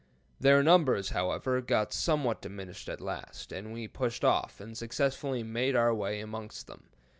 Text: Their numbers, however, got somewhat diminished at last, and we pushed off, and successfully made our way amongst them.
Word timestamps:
Their 0.39 0.63
numbers, 0.63 1.09
however, 1.09 1.61
got 1.61 1.93
somewhat 1.93 2.41
diminished 2.41 2.89
at 2.89 2.99
last, 3.01 3.51
and 3.51 3.71
we 3.71 3.87
pushed 3.87 4.25
off, 4.25 4.59
and 4.59 4.75
successfully 4.75 5.43
made 5.43 5.75
our 5.75 5.93
way 5.93 6.21
amongst 6.21 6.65
them. 6.65 6.89